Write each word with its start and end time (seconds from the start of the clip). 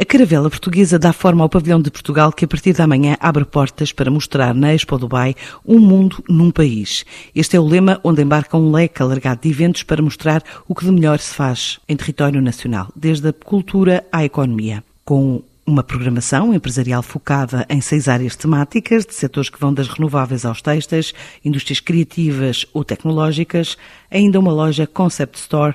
A 0.00 0.04
caravela 0.06 0.48
portuguesa 0.48 0.98
dá 0.98 1.12
forma 1.12 1.44
ao 1.44 1.48
pavilhão 1.50 1.78
de 1.78 1.90
Portugal 1.90 2.32
que 2.32 2.46
a 2.46 2.48
partir 2.48 2.72
da 2.72 2.86
manhã 2.86 3.18
abre 3.20 3.44
portas 3.44 3.92
para 3.92 4.10
mostrar 4.10 4.54
na 4.54 4.72
Expo 4.72 4.96
Dubai 4.96 5.34
um 5.62 5.78
mundo 5.78 6.24
num 6.26 6.50
país. 6.50 7.04
Este 7.34 7.54
é 7.54 7.60
o 7.60 7.66
lema 7.66 8.00
onde 8.02 8.22
embarca 8.22 8.56
um 8.56 8.72
leque 8.72 9.02
alargado 9.02 9.42
de 9.42 9.50
eventos 9.50 9.82
para 9.82 10.00
mostrar 10.00 10.42
o 10.66 10.74
que 10.74 10.86
de 10.86 10.90
melhor 10.90 11.18
se 11.18 11.34
faz 11.34 11.78
em 11.86 11.98
território 11.98 12.40
nacional, 12.40 12.88
desde 12.96 13.28
a 13.28 13.32
cultura 13.34 14.02
à 14.10 14.24
economia. 14.24 14.82
Com 15.04 15.42
uma 15.66 15.82
programação 15.82 16.54
empresarial 16.54 17.02
focada 17.02 17.66
em 17.68 17.82
seis 17.82 18.08
áreas 18.08 18.34
temáticas, 18.34 19.04
de 19.04 19.12
setores 19.12 19.50
que 19.50 19.60
vão 19.60 19.74
das 19.74 19.86
renováveis 19.86 20.46
aos 20.46 20.62
textos, 20.62 21.12
indústrias 21.44 21.78
criativas 21.78 22.64
ou 22.72 22.82
tecnológicas, 22.84 23.76
ainda 24.10 24.40
uma 24.40 24.50
loja 24.50 24.86
Concept 24.86 25.38
Store 25.38 25.74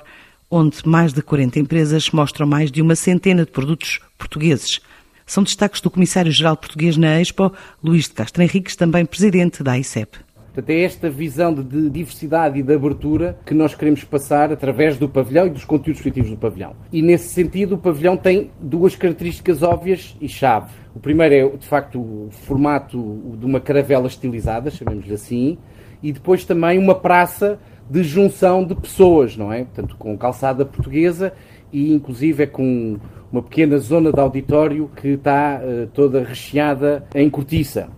onde 0.50 0.86
mais 0.86 1.12
de 1.12 1.22
40 1.22 1.58
empresas 1.58 2.10
mostram 2.10 2.46
mais 2.46 2.70
de 2.70 2.80
uma 2.80 2.94
centena 2.94 3.44
de 3.44 3.50
produtos 3.50 4.00
portugueses. 4.16 4.80
São 5.26 5.42
destaques 5.42 5.80
do 5.80 5.90
Comissário-Geral 5.90 6.56
Português 6.56 6.96
na 6.96 7.20
Expo, 7.20 7.52
Luís 7.82 8.04
de 8.04 8.14
Castro 8.14 8.42
Henriques, 8.42 8.76
também 8.76 9.04
presidente 9.04 9.62
da 9.62 9.76
ICEP. 9.76 10.18
Portanto, 10.56 10.70
é 10.70 10.84
esta 10.84 11.10
visão 11.10 11.52
de 11.52 11.90
diversidade 11.90 12.58
e 12.58 12.62
de 12.62 12.72
abertura 12.72 13.38
que 13.44 13.52
nós 13.52 13.74
queremos 13.74 14.04
passar 14.04 14.50
através 14.50 14.96
do 14.96 15.06
pavilhão 15.06 15.46
e 15.46 15.50
dos 15.50 15.66
conteúdos 15.66 16.00
positivos 16.00 16.30
do 16.30 16.36
pavilhão. 16.38 16.74
E 16.90 17.02
nesse 17.02 17.28
sentido, 17.28 17.74
o 17.74 17.78
pavilhão 17.78 18.16
tem 18.16 18.50
duas 18.58 18.96
características 18.96 19.62
óbvias 19.62 20.16
e 20.18 20.26
chave. 20.26 20.70
O 20.94 20.98
primeiro 20.98 21.34
é, 21.34 21.56
de 21.58 21.66
facto, 21.66 22.00
o 22.00 22.30
formato 22.30 23.36
de 23.38 23.44
uma 23.44 23.60
caravela 23.60 24.06
estilizada, 24.06 24.70
chamemos-lhe 24.70 25.12
assim, 25.12 25.58
e 26.02 26.10
depois 26.10 26.44
também 26.46 26.78
uma 26.78 26.94
praça 26.94 27.58
de 27.88 28.02
junção 28.02 28.64
de 28.64 28.74
pessoas, 28.74 29.36
não 29.36 29.52
é? 29.52 29.64
Portanto, 29.64 29.96
com 29.98 30.16
calçada 30.16 30.64
portuguesa 30.64 31.32
e 31.72 31.92
inclusive 31.92 32.44
é 32.44 32.46
com 32.46 32.98
uma 33.30 33.42
pequena 33.42 33.78
zona 33.78 34.12
de 34.12 34.20
auditório 34.20 34.90
que 34.96 35.08
está 35.08 35.60
uh, 35.60 35.86
toda 35.88 36.22
recheada 36.22 37.04
em 37.14 37.28
cortiça. 37.28 37.88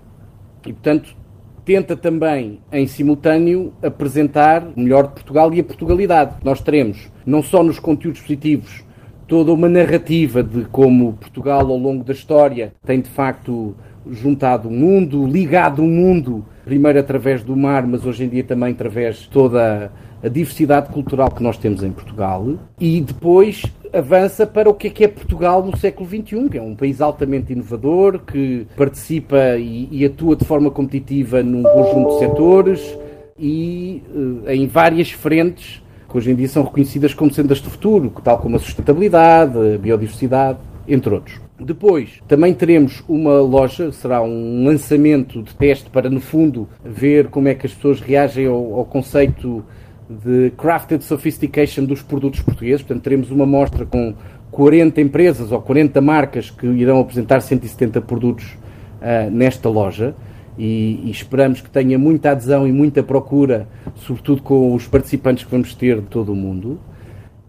E, 0.66 0.72
portanto, 0.72 1.16
tenta 1.64 1.96
também, 1.96 2.60
em 2.72 2.86
simultâneo, 2.86 3.72
apresentar 3.82 4.66
o 4.74 4.80
melhor 4.80 5.08
de 5.08 5.14
Portugal 5.14 5.52
e 5.52 5.60
a 5.60 5.64
Portugalidade. 5.64 6.36
Nós 6.42 6.60
teremos, 6.60 7.10
não 7.26 7.42
só 7.42 7.62
nos 7.62 7.78
conteúdos 7.78 8.20
positivos, 8.20 8.84
toda 9.26 9.52
uma 9.52 9.68
narrativa 9.68 10.42
de 10.42 10.64
como 10.64 11.12
Portugal, 11.12 11.70
ao 11.70 11.76
longo 11.76 12.02
da 12.02 12.14
história, 12.14 12.72
tem 12.84 13.00
de 13.00 13.10
facto 13.10 13.76
juntado 14.10 14.68
o 14.68 14.72
mundo, 14.72 15.26
ligado 15.26 15.82
o 15.82 15.86
mundo, 15.86 16.44
primeiro 16.68 16.98
através 16.98 17.42
do 17.42 17.56
mar, 17.56 17.86
mas 17.86 18.04
hoje 18.04 18.24
em 18.24 18.28
dia 18.28 18.44
também 18.44 18.72
através 18.72 19.20
de 19.20 19.28
toda 19.30 19.90
a 20.22 20.28
diversidade 20.28 20.92
cultural 20.92 21.30
que 21.30 21.42
nós 21.42 21.56
temos 21.56 21.82
em 21.82 21.90
Portugal, 21.90 22.46
e 22.78 23.00
depois 23.00 23.62
avança 23.90 24.46
para 24.46 24.68
o 24.68 24.74
que 24.74 24.88
é 24.88 24.90
que 24.90 25.04
é 25.04 25.08
Portugal 25.08 25.64
no 25.64 25.74
século 25.78 26.06
XXI, 26.06 26.50
que 26.50 26.58
é 26.58 26.62
um 26.62 26.76
país 26.76 27.00
altamente 27.00 27.54
inovador, 27.54 28.18
que 28.18 28.66
participa 28.76 29.56
e, 29.56 29.88
e 29.90 30.04
atua 30.04 30.36
de 30.36 30.44
forma 30.44 30.70
competitiva 30.70 31.42
num 31.42 31.62
conjunto 31.62 32.12
de 32.12 32.18
setores 32.18 32.98
e 33.38 34.02
uh, 34.14 34.50
em 34.50 34.66
várias 34.66 35.10
frentes 35.10 35.82
que 36.06 36.18
hoje 36.18 36.32
em 36.32 36.34
dia 36.34 36.48
são 36.48 36.64
reconhecidas 36.64 37.14
como 37.14 37.32
sendo 37.32 37.50
as 37.50 37.62
do 37.62 37.70
futuro, 37.70 38.12
tal 38.22 38.38
como 38.38 38.56
a 38.56 38.58
sustentabilidade, 38.58 39.56
a 39.74 39.78
biodiversidade, 39.78 40.58
entre 40.86 41.14
outros. 41.14 41.47
Depois, 41.60 42.22
também 42.28 42.54
teremos 42.54 43.02
uma 43.08 43.40
loja, 43.40 43.90
será 43.90 44.22
um 44.22 44.64
lançamento 44.64 45.42
de 45.42 45.52
teste 45.56 45.90
para, 45.90 46.08
no 46.08 46.20
fundo, 46.20 46.68
ver 46.84 47.28
como 47.28 47.48
é 47.48 47.54
que 47.54 47.66
as 47.66 47.74
pessoas 47.74 48.00
reagem 48.00 48.46
ao, 48.46 48.74
ao 48.74 48.84
conceito 48.84 49.64
de 50.08 50.52
crafted 50.56 51.02
sophistication 51.02 51.84
dos 51.84 52.00
produtos 52.00 52.40
portugueses. 52.40 52.82
Portanto, 52.82 53.02
teremos 53.02 53.30
uma 53.32 53.44
mostra 53.44 53.84
com 53.84 54.14
40 54.52 55.00
empresas 55.00 55.50
ou 55.50 55.60
40 55.60 56.00
marcas 56.00 56.48
que 56.48 56.66
irão 56.66 57.00
apresentar 57.00 57.40
170 57.40 58.00
produtos 58.02 58.56
uh, 59.02 59.28
nesta 59.30 59.68
loja. 59.68 60.14
E, 60.56 61.02
e, 61.04 61.10
esperamos 61.10 61.60
que 61.60 61.70
tenha 61.70 61.96
muita 61.98 62.32
adesão 62.32 62.66
e 62.66 62.72
muita 62.72 63.00
procura, 63.00 63.68
sobretudo 63.94 64.42
com 64.42 64.74
os 64.74 64.88
participantes 64.88 65.44
que 65.44 65.50
vamos 65.50 65.72
ter 65.74 66.00
de 66.00 66.06
todo 66.06 66.32
o 66.32 66.36
mundo. 66.36 66.80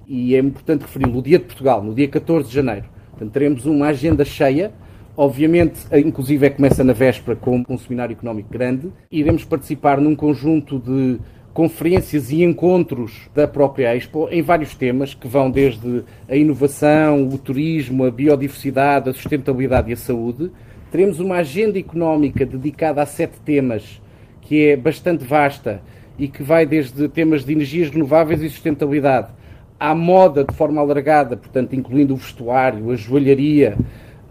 E 0.08 0.36
é 0.36 0.40
importante 0.40 0.82
referir 0.82 1.16
o 1.16 1.22
dia 1.22 1.40
de 1.40 1.46
Portugal, 1.46 1.84
no 1.84 1.94
dia 1.94 2.08
14 2.08 2.50
de 2.50 2.54
janeiro. 2.54 2.86
Portanto, 3.20 3.34
teremos 3.34 3.66
uma 3.66 3.88
agenda 3.88 4.24
cheia. 4.24 4.72
Obviamente, 5.18 5.82
inclusive, 5.94 6.46
é 6.46 6.50
começa 6.50 6.86
na 6.86 6.94
véspera 6.94 7.36
com 7.36 7.62
um 7.68 7.78
seminário 7.78 8.14
económico 8.14 8.50
grande. 8.50 8.90
Iremos 9.12 9.44
participar 9.44 10.00
num 10.00 10.16
conjunto 10.16 10.80
de 10.80 11.20
conferências 11.54 12.32
e 12.32 12.42
encontros 12.42 13.30
da 13.36 13.46
própria 13.46 13.94
Expo 13.94 14.30
em 14.32 14.42
vários 14.42 14.74
temas 14.74 15.14
que 15.14 15.28
vão 15.28 15.52
desde 15.52 16.06
a 16.30 16.36
inovação, 16.38 17.28
o 17.28 17.38
turismo, 17.38 18.06
a 18.06 18.12
biodiversidade, 18.12 19.10
a 19.10 19.14
sustentabilidade 19.14 19.90
e 19.90 19.94
a 19.94 19.98
saúde. 19.98 20.50
Teremos 20.90 21.20
uma 21.20 21.36
agenda 21.36 21.78
económica 21.78 22.46
dedicada 22.46 23.02
a 23.02 23.06
sete 23.06 23.38
temas 23.42 24.02
que 24.40 24.70
é 24.70 24.78
bastante 24.78 25.26
vasta 25.26 25.82
e 26.18 26.30
que 26.30 26.42
vai 26.42 26.66
desde 26.66 27.10
temas 27.10 27.44
de 27.44 27.52
energias 27.52 27.90
renováveis 27.90 28.42
e 28.42 28.50
sustentabilidade 28.50 29.28
à 29.80 29.96
moda 29.96 30.44
de 30.44 30.54
forma 30.56 30.82
alargada, 30.82 31.38
portanto, 31.38 31.74
incluindo 31.76 32.14
o 32.14 32.18
vestuário, 32.18 32.92
a 32.92 32.96
joalharia, 32.96 33.78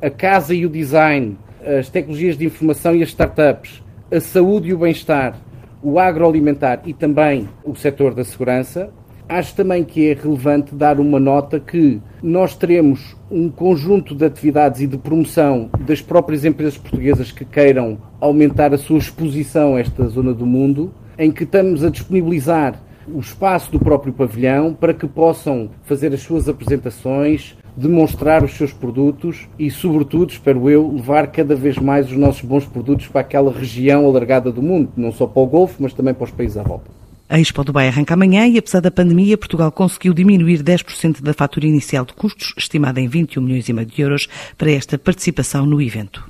a 0.03 0.10
casa 0.10 0.54
e 0.54 0.66
o 0.66 0.69
design, 0.69 1.38
as 1.78 1.88
tecnologias 1.88 2.36
de 2.36 2.44
informação 2.44 2.94
e 2.94 3.03
as 3.03 3.09
startups, 3.09 3.82
a 4.10 4.20
saúde 4.20 4.69
e 4.69 4.75
o 4.75 4.78
bem-estar, 4.78 5.38
o 5.82 5.98
agroalimentar 5.98 6.82
e 6.84 6.92
também 6.92 7.48
o 7.64 7.75
setor 7.75 8.14
da 8.14 8.25
segurança. 8.25 8.91
Acho 9.28 9.54
também 9.54 9.84
que 9.84 10.08
é 10.08 10.14
relevante 10.14 10.75
dar 10.75 10.98
uma 10.98 11.20
nota 11.20 11.60
que 11.60 12.00
nós 12.22 12.54
teremos 12.54 13.14
um 13.31 13.50
conjunto 13.50 14.14
de 14.14 14.25
atividades 14.25 14.81
e 14.81 14.87
de 14.87 14.97
promoção 14.97 15.69
das 15.81 16.00
próprias 16.00 16.47
empresas 16.47 16.78
portuguesas 16.78 17.31
que 17.31 17.44
queiram 17.44 17.98
aumentar 18.20 18.72
a 18.72 18.78
sua 18.78 18.98
exposição 18.98 19.76
a 19.76 19.81
esta 19.81 20.06
zona 20.08 20.32
do 20.32 20.47
mundo, 20.47 20.94
em 21.19 21.31
que 21.31 21.44
estamos 21.44 21.84
a 21.84 21.91
disponibilizar 21.91 22.81
o 23.12 23.20
espaço 23.20 23.70
do 23.70 23.78
próprio 23.78 24.12
pavilhão 24.12 24.74
para 24.74 24.94
que 24.94 25.06
possam 25.06 25.70
fazer 25.84 26.12
as 26.12 26.20
suas 26.20 26.48
apresentações, 26.48 27.56
demonstrar 27.76 28.42
os 28.42 28.52
seus 28.52 28.72
produtos 28.72 29.48
e, 29.58 29.70
sobretudo, 29.70 30.30
espero 30.30 30.69
eu, 30.69 30.92
levar 30.92 31.28
cada 31.28 31.54
vez 31.54 31.78
mais 31.78 32.10
os 32.10 32.16
nossos 32.16 32.42
bons 32.42 32.64
produtos 32.64 33.06
para 33.06 33.20
aquela 33.20 33.52
região 33.52 34.04
alargada 34.04 34.50
do 34.50 34.62
mundo, 34.62 34.91
não 34.96 35.12
só 35.12 35.26
para 35.26 35.42
o 35.42 35.46
Golfo, 35.46 35.76
mas 35.80 35.92
também 35.92 36.12
para 36.12 36.24
os 36.24 36.30
países 36.30 36.56
à 36.56 36.62
volta. 36.62 36.91
A 37.28 37.38
Expo 37.38 37.62
Dubai 37.62 37.88
arranca 37.88 38.14
amanhã 38.14 38.46
e, 38.46 38.56
apesar 38.56 38.80
da 38.80 38.91
pandemia, 38.91 39.36
Portugal 39.36 39.70
conseguiu 39.70 40.14
diminuir 40.14 40.62
10% 40.62 41.20
da 41.22 41.34
fatura 41.34 41.66
inicial 41.66 42.04
de 42.06 42.14
custos, 42.14 42.54
estimada 42.56 43.00
em 43.00 43.06
21 43.06 43.42
milhões 43.42 43.69
e 43.69 43.72
meio 43.72 43.86
de 43.86 44.00
euros, 44.00 44.28
para 44.56 44.70
esta 44.70 44.98
participação 44.98 45.66
no 45.66 45.80
evento. 45.80 46.28